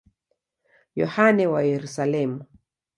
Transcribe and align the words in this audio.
Yohane 0.99 1.45
wa 1.51 1.61
Yerusalemu. 1.71 2.39